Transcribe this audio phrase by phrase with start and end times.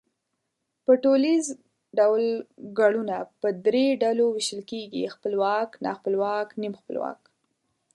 [0.85, 1.43] په ټوليز
[1.97, 2.23] ډول
[2.79, 7.21] گړونه په درې ډلو وېشل کېږي، خپلواک، ناخپلواک، نیم خپلواک